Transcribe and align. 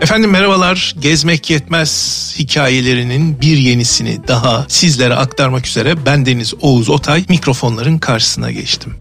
Efendim 0.00 0.30
merhabalar. 0.30 0.94
Gezmek 1.00 1.50
yetmez 1.50 2.34
hikayelerinin 2.38 3.40
bir 3.40 3.56
yenisini 3.56 4.28
daha 4.28 4.64
sizlere 4.68 5.14
aktarmak 5.14 5.66
üzere 5.66 6.06
ben 6.06 6.26
Deniz 6.26 6.54
Oğuz 6.60 6.90
Otay 6.90 7.24
mikrofonların 7.28 7.98
karşısına 7.98 8.50
geçtim. 8.50 8.94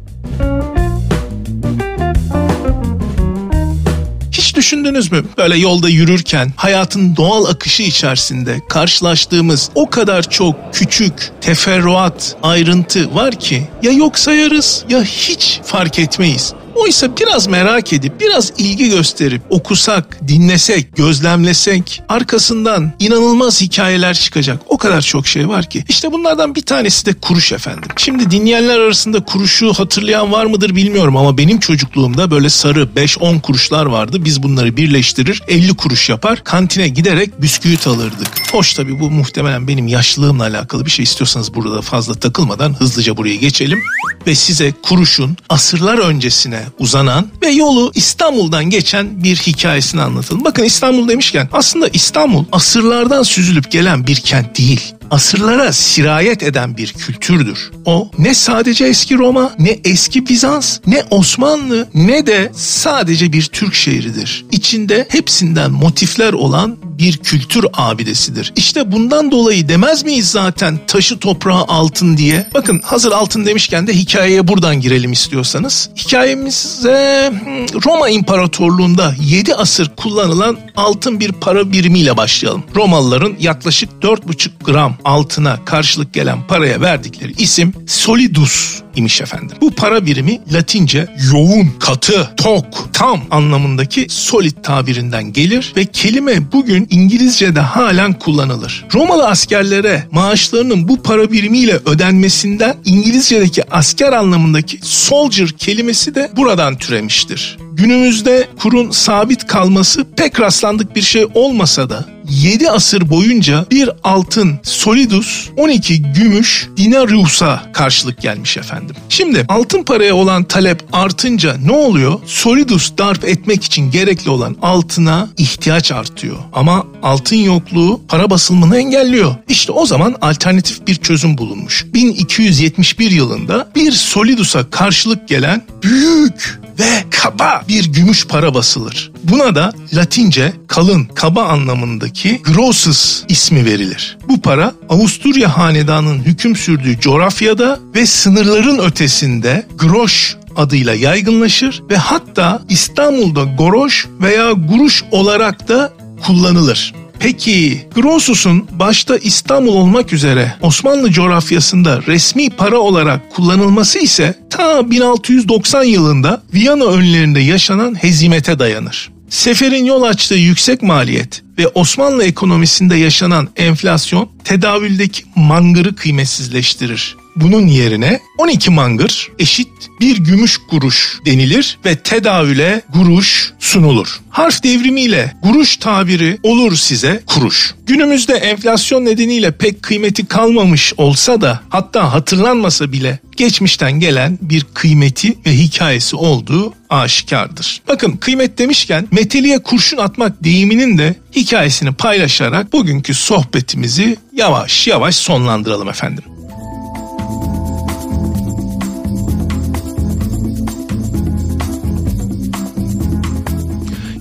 Hiç 4.32 4.56
düşündünüz 4.56 5.12
mü? 5.12 5.26
Böyle 5.38 5.58
yolda 5.58 5.90
yürürken 5.90 6.54
hayatın 6.56 7.16
doğal 7.16 7.46
akışı 7.46 7.84
içerisinde 7.84 8.62
karşılaştığımız 8.70 9.70
o 9.76 9.90
kadar 9.90 10.30
çok 10.30 10.56
küçük 10.74 11.32
teferruat, 11.42 12.36
ayrıntı 12.44 13.16
var 13.16 13.40
ki 13.40 13.68
ya 13.84 13.92
yok 13.92 14.20
sayarız 14.20 14.86
ya 14.90 15.04
hiç 15.04 15.60
fark 15.64 16.00
etmeyiz. 16.00 16.54
Oysa 16.80 17.18
biraz 17.18 17.48
merak 17.48 17.94
edip, 17.94 18.20
biraz 18.20 18.54
ilgi 18.58 18.90
gösterip 18.90 19.42
okusak, 19.50 20.28
dinlesek, 20.28 20.96
gözlemlesek 20.96 22.02
arkasından 22.10 22.92
inanılmaz 23.00 23.62
hikayeler 23.62 24.14
çıkacak. 24.14 24.62
O 24.68 24.78
kadar 24.78 25.02
çok 25.02 25.28
şey 25.28 25.50
var 25.50 25.70
ki. 25.70 25.84
İşte 25.90 26.12
bunlardan 26.12 26.56
bir 26.56 26.62
tanesi 26.62 27.06
de 27.06 27.14
kuruş 27.14 27.52
efendim. 27.52 27.90
Şimdi 27.98 28.32
dinleyenler 28.32 28.80
arasında 28.80 29.24
kuruşu 29.24 29.74
hatırlayan 29.74 30.32
var 30.32 30.46
mıdır 30.46 30.76
bilmiyorum 30.76 31.18
ama 31.18 31.38
benim 31.38 31.60
çocukluğumda 31.60 32.32
böyle 32.32 32.50
sarı 32.50 32.90
5-10 32.96 33.42
kuruşlar 33.42 33.86
vardı. 33.86 34.26
Biz 34.26 34.44
bunları 34.44 34.78
birleştirir 34.78 35.44
50 35.48 35.76
kuruş 35.76 36.10
yapar. 36.10 36.44
Kantine 36.44 36.88
giderek 36.88 37.42
bisküvit 37.42 37.88
alırdık. 37.88 38.28
Hoş 38.52 38.74
tabii 38.74 39.00
bu 39.00 39.10
muhtemelen 39.10 39.68
benim 39.68 39.88
yaşlılığımla 39.88 40.44
alakalı 40.44 40.86
bir 40.86 40.92
şey 40.92 41.04
istiyorsanız 41.04 41.54
burada 41.54 41.82
fazla 41.82 42.14
takılmadan 42.14 42.74
hızlıca 42.74 43.18
buraya 43.18 43.36
geçelim 43.36 43.80
ve 44.28 44.36
size 44.36 44.74
kuruşun 44.84 45.38
asırlar 45.50 45.98
öncesine 45.98 46.69
uzanan 46.80 47.28
ve 47.42 47.50
yolu 47.50 47.92
İstanbul'dan 47.96 48.66
geçen 48.66 49.24
bir 49.24 49.36
hikayesini 49.36 50.02
anlatalım. 50.02 50.46
Bakın 50.46 50.64
İstanbul 50.64 51.08
demişken 51.08 51.50
aslında 51.52 51.88
İstanbul 51.88 52.46
asırlardan 52.52 53.24
süzülüp 53.24 53.72
gelen 53.72 54.08
bir 54.08 54.16
kent 54.16 54.58
değil 54.58 54.94
asırlara 55.12 55.74
sirayet 55.74 56.44
eden 56.44 56.78
bir 56.78 56.94
kültürdür. 56.94 57.72
O 57.86 58.12
ne 58.18 58.34
sadece 58.34 58.86
eski 58.86 59.18
Roma, 59.18 59.54
ne 59.60 59.80
eski 59.86 60.28
Bizans, 60.28 60.80
ne 60.88 61.04
Osmanlı, 61.10 61.88
ne 61.94 62.28
de 62.28 62.52
sadece 62.56 63.34
bir 63.34 63.44
Türk 63.44 63.74
şehridir. 63.74 64.46
İçinde 64.52 65.08
hepsinden 65.10 65.72
motifler 65.72 66.34
olan 66.34 66.78
bir 67.00 67.18
kültür 67.18 67.66
abidesidir. 67.74 68.54
İşte 68.56 68.92
bundan 68.92 69.32
dolayı 69.32 69.70
demez 69.70 70.04
miyiz 70.04 70.32
zaten 70.32 70.80
taşı 70.88 71.20
toprağı 71.20 71.64
altın 71.68 72.18
diye? 72.18 72.48
Bakın 72.54 72.82
hazır 72.84 73.12
altın 73.12 73.46
demişken 73.46 73.88
de 73.88 73.94
hikayeye 73.94 74.48
buradan 74.48 74.82
girelim 74.82 75.12
istiyorsanız. 75.12 75.90
Hikayemize 75.96 77.32
hmm, 77.32 77.82
Roma 77.86 78.10
İmparatorluğu'nda 78.10 79.16
7 79.22 79.56
asır 79.56 79.92
kullanılan 79.96 80.58
altın 80.76 81.20
bir 81.20 81.32
para 81.32 81.72
birimiyle 81.72 82.18
başlayalım. 82.18 82.64
Romalıların 82.76 83.36
yaklaşık 83.40 83.90
4,5 84.02 84.50
gram 84.64 84.98
altına 85.06 85.66
karşılık 85.66 86.14
gelen 86.14 86.48
paraya 86.48 86.82
verdikleri 86.82 87.34
isim 87.38 87.74
solidus 87.88 88.82
imiş 88.96 89.22
efendim. 89.22 89.58
Bu 89.62 89.72
para 89.72 90.06
birimi 90.06 90.42
Latince 90.54 91.08
yoğun, 91.34 91.68
katı, 91.80 92.30
tok, 92.38 92.66
tam 92.94 93.22
anlamındaki 93.32 94.06
solid 94.10 94.64
tabirinden 94.64 95.34
gelir 95.34 95.74
ve 95.78 95.86
kelime 95.86 96.52
bugün 96.52 96.88
İngilizce'de 96.90 97.60
halen 97.60 98.14
kullanılır. 98.14 98.86
Romalı 98.94 99.28
askerlere 99.28 100.08
maaşlarının 100.12 100.88
bu 100.88 101.04
para 101.04 101.32
birimiyle 101.32 101.80
ödenmesinden 101.86 102.76
İngilizce'deki 102.86 103.74
asker 103.74 104.14
anlamındaki 104.14 104.80
soldier 104.82 105.50
kelimesi 105.50 106.16
de 106.16 106.32
buradan 106.36 106.78
türemiştir. 106.78 107.58
Günümüzde 107.80 108.48
kurun 108.60 108.92
sabit 108.92 109.48
kalması 109.48 110.06
pek 110.16 110.40
rastlandık 110.40 110.96
bir 110.96 111.02
şey 111.02 111.28
olmasa 111.34 111.90
da 111.90 112.06
7 112.30 112.70
asır 112.70 113.10
boyunca 113.10 113.66
bir 113.72 113.90
altın 114.04 114.60
solidus 114.64 115.50
12 115.58 116.02
gümüş 116.02 116.70
dinarius'a 116.78 117.62
karşılık 117.74 118.22
gelmiş 118.22 118.58
efendim. 118.58 118.96
Şimdi 119.10 119.46
altın 119.48 119.84
paraya 119.84 120.16
olan 120.16 120.44
talep 120.44 120.84
artınca 120.94 121.58
ne 121.66 121.72
oluyor? 121.72 122.20
Solidus 122.26 122.92
darp 122.98 123.26
etmek 123.26 123.64
için 123.64 123.92
gerekli 123.92 124.30
olan 124.30 124.56
altına 124.62 125.30
ihtiyaç 125.38 125.92
artıyor. 125.92 126.38
Ama 126.54 126.86
altın 127.04 127.36
yokluğu 127.36 128.02
para 128.08 128.30
basılımını 128.30 128.78
engelliyor. 128.78 129.36
İşte 129.48 129.72
o 129.72 129.86
zaman 129.86 130.16
alternatif 130.22 130.88
bir 130.88 130.96
çözüm 130.96 131.38
bulunmuş. 131.38 131.86
1271 131.94 133.12
yılında 133.12 133.68
bir 133.76 133.92
solidus'a 133.92 134.70
karşılık 134.70 135.28
gelen 135.28 135.62
büyük 135.84 136.59
ve 136.80 137.04
kaba 137.10 137.62
bir 137.68 137.86
gümüş 137.86 138.28
para 138.28 138.54
basılır. 138.54 139.12
Buna 139.24 139.56
da 139.56 139.74
Latince 139.94 140.54
kalın, 140.68 141.06
kaba 141.06 141.44
anlamındaki 141.44 142.42
grossus 142.42 143.24
ismi 143.30 143.66
verilir. 143.66 144.18
Bu 144.30 144.42
para 144.42 144.74
Avusturya 144.90 145.58
hanedanının 145.58 146.24
hüküm 146.24 146.56
sürdüğü 146.56 147.00
coğrafyada 147.00 147.80
ve 147.96 148.06
sınırların 148.06 148.80
ötesinde 148.80 149.68
groş 149.78 150.38
adıyla 150.56 150.94
yaygınlaşır 150.94 151.84
ve 151.90 151.98
hatta 151.98 152.62
İstanbul'da 152.70 153.44
goroş 153.44 154.08
veya 154.22 154.52
guruş 154.52 155.04
olarak 155.12 155.68
da 155.68 155.94
kullanılır. 156.26 156.94
Peki 157.20 157.88
Grossus'un 157.96 158.68
başta 158.72 159.18
İstanbul 159.18 159.76
olmak 159.76 160.14
üzere 160.14 160.54
Osmanlı 160.62 161.12
coğrafyasında 161.12 162.02
resmi 162.08 162.50
para 162.50 162.78
olarak 162.78 163.32
kullanılması 163.32 164.00
ise 164.00 164.40
ta 164.50 164.92
1690 164.92 165.84
yılında 165.84 166.44
Viyana 166.54 166.86
önlerinde 166.86 167.40
yaşanan 167.40 168.04
hezimete 168.04 168.60
dayanır. 168.60 169.12
Seferin 169.30 169.86
yol 169.86 170.04
açtığı 170.04 170.36
yüksek 170.36 170.82
maliyet 170.82 171.42
ve 171.58 171.68
Osmanlı 171.68 172.24
ekonomisinde 172.24 172.96
yaşanan 172.96 173.50
enflasyon 173.56 174.30
tedavüldeki 174.44 175.24
mangırı 175.36 175.96
kıymetsizleştirir. 175.96 177.18
Bunun 177.42 177.68
yerine 177.68 178.20
12 178.38 178.72
mangır 178.72 179.32
eşit 179.40 179.68
bir 180.00 180.18
gümüş 180.18 180.58
kuruş 180.58 181.20
denilir 181.26 181.80
ve 181.86 181.96
tedavüle 181.96 182.82
guruş 182.94 183.54
sunulur. 183.60 184.20
Harf 184.30 184.64
devrimiyle 184.64 185.34
guruş 185.44 185.78
tabiri 185.78 186.38
olur 186.44 186.76
size 186.76 187.24
kuruş. 187.26 187.76
Günümüzde 187.86 188.34
enflasyon 188.34 189.06
nedeniyle 189.06 189.52
pek 189.52 189.84
kıymeti 189.84 190.26
kalmamış 190.26 190.94
olsa 190.98 191.42
da 191.42 191.62
hatta 191.70 192.14
hatırlanmasa 192.14 192.92
bile 192.92 193.20
geçmişten 193.38 193.92
gelen 193.92 194.40
bir 194.42 194.66
kıymeti 194.74 195.36
ve 195.46 195.58
hikayesi 195.58 196.16
olduğu 196.16 196.74
aşikardır. 196.90 197.82
Bakın 197.88 198.12
kıymet 198.12 198.58
demişken 198.58 199.08
meteliğe 199.12 199.60
kurşun 199.60 199.98
atmak 199.98 200.44
deyiminin 200.44 200.98
de 200.98 201.16
hikayesini 201.36 201.92
paylaşarak 201.92 202.74
bugünkü 202.74 203.14
sohbetimizi 203.14 204.18
yavaş 204.34 204.88
yavaş 204.88 205.16
sonlandıralım 205.16 205.90
efendim. 205.90 206.24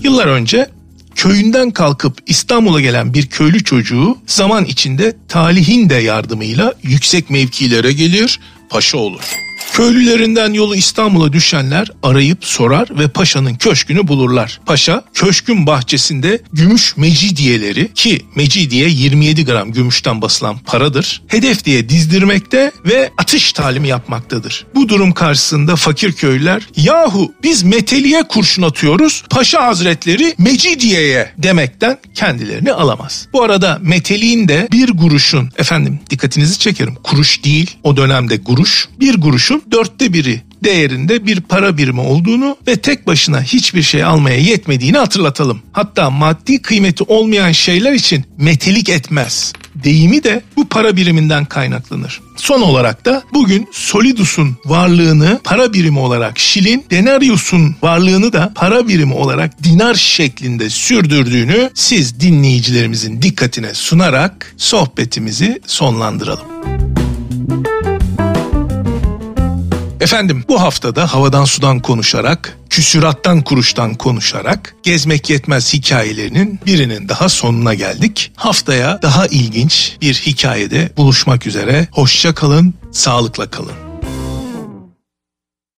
Yıllar 0.03 0.27
önce 0.27 0.71
köyünden 1.15 1.71
kalkıp 1.71 2.19
İstanbul'a 2.27 2.81
gelen 2.81 3.15
bir 3.15 3.27
köylü 3.27 3.65
çocuğu 3.65 4.19
zaman 4.27 4.65
içinde 4.65 5.17
talihin 5.29 5.91
de 5.91 5.95
yardımıyla 5.95 6.75
yüksek 6.83 7.31
mevkilere 7.31 7.93
gelir, 7.93 8.41
paşa 8.69 8.99
olur. 8.99 9.48
Köylülerinden 9.79 10.53
yolu 10.53 10.77
İstanbul'a 10.77 11.33
düşenler 11.33 11.91
arayıp 12.03 12.45
sorar 12.45 12.99
ve 12.99 13.09
paşanın 13.09 13.55
köşkünü 13.55 14.09
bulurlar. 14.09 14.61
Paşa 14.67 15.05
köşkün 15.15 15.67
bahçesinde 15.67 16.43
gümüş 16.53 16.97
mecidiyeleri 16.97 17.93
ki 17.95 18.27
mecidiye 18.37 18.89
27 18.89 19.45
gram 19.45 19.73
gümüşten 19.73 20.23
basılan 20.23 20.59
paradır. 20.59 21.23
Hedef 21.29 21.65
diye 21.65 21.89
dizdirmekte 21.89 22.73
ve 22.85 23.11
atış 23.19 23.53
talimi 23.53 23.89
yapmaktadır. 23.89 24.67
Bu 24.75 24.89
durum 24.89 25.13
karşısında 25.13 25.77
fakir 25.77 26.13
köylüler 26.13 26.69
yahu 26.77 27.33
biz 27.43 27.63
meteliye 27.63 28.23
kurşun 28.23 28.63
atıyoruz 28.63 29.25
paşa 29.31 29.67
hazretleri 29.67 30.35
mecidiyeye 30.39 31.33
demekten 31.39 31.99
kendilerini 32.15 32.73
alamaz. 32.73 33.29
Bu 33.33 33.43
arada 33.43 33.79
meteliğin 33.83 34.49
de 34.49 34.69
bir 34.73 34.97
kuruşun 34.97 35.51
efendim 35.59 36.01
dikkatinizi 36.11 36.59
çekerim 36.59 36.95
kuruş 36.95 37.45
değil 37.45 37.77
o 37.83 37.97
dönemde 37.97 38.45
kuruş 38.45 38.89
bir 39.01 39.21
kuruşun 39.21 39.68
dörtte 39.71 40.13
biri 40.13 40.43
değerinde 40.65 41.27
bir 41.27 41.41
para 41.41 41.77
birimi 41.77 42.01
olduğunu 42.01 42.57
ve 42.67 42.77
tek 42.77 43.07
başına 43.07 43.43
hiçbir 43.43 43.83
şey 43.83 44.05
almaya 44.05 44.39
yetmediğini 44.39 44.99
hatırlatalım. 44.99 45.63
Hatta 45.73 46.11
maddi 46.11 46.63
kıymeti 46.63 47.05
olmayan 47.05 47.53
şeyler 47.53 47.93
için 47.93 48.25
metelik 48.39 48.89
etmez. 48.89 49.53
Deyimi 49.75 50.25
de 50.25 50.43
bu 50.57 50.69
para 50.69 50.97
biriminden 50.97 51.45
kaynaklanır. 51.45 52.21
Son 52.37 52.63
olarak 52.63 53.05
da 53.05 53.23
bugün 53.35 53.69
Solidus'un 53.73 54.57
varlığını 54.65 55.41
para 55.45 55.73
birimi 55.73 55.99
olarak 55.99 56.39
şilin, 56.39 56.85
Denarius'un 56.91 57.77
varlığını 57.83 58.33
da 58.33 58.53
para 58.55 58.89
birimi 58.89 59.15
olarak 59.15 59.65
dinar 59.65 59.95
şeklinde 59.95 60.71
sürdürdüğünü 60.71 61.71
siz 61.75 62.21
dinleyicilerimizin 62.21 63.23
dikkatine 63.23 63.75
sunarak 63.75 64.55
sohbetimizi 64.57 65.61
sonlandıralım. 65.67 66.78
Efendim 70.09 70.45
bu 70.49 70.61
haftada 70.61 71.15
havadan 71.15 71.45
sudan 71.45 71.81
konuşarak 71.81 72.59
küsürattan 72.71 73.41
kuruştan 73.43 73.95
konuşarak 73.95 74.75
gezmek 74.83 75.31
yetmez 75.31 75.75
hikayelerinin 75.75 76.61
birinin 76.67 77.09
daha 77.09 77.29
sonuna 77.29 77.75
geldik. 77.75 78.33
Haftaya 78.37 79.03
daha 79.03 79.27
ilginç 79.27 79.97
bir 80.01 80.15
hikayede 80.15 80.91
buluşmak 80.97 81.47
üzere. 81.47 81.89
Hoşça 81.93 82.35
kalın, 82.35 82.75
sağlıkla 82.93 83.51
kalın. 83.51 83.88